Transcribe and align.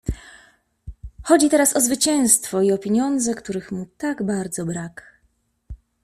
"Chodzi 1.23 1.49
teraz 1.49 1.75
o 1.75 1.81
zwycięstwo 1.81 2.61
i 2.61 2.71
o 2.71 2.77
pieniądze, 2.77 3.35
których 3.35 3.71
mu 3.71 3.85
tak 3.97 4.23
bardzo 4.23 4.65
brak." 4.65 5.21